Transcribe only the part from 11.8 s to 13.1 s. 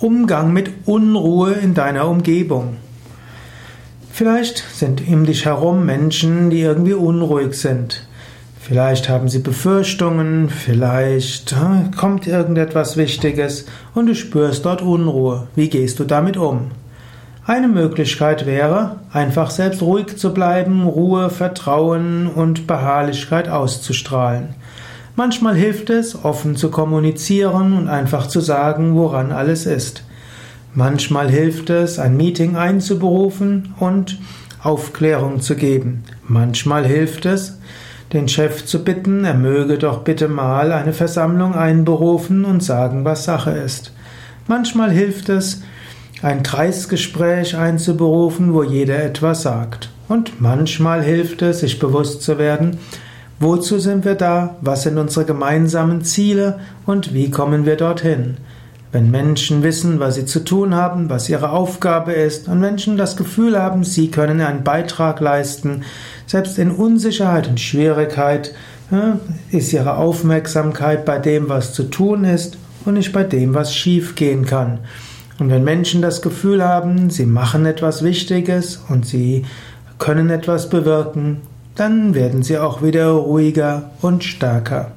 kommt irgendetwas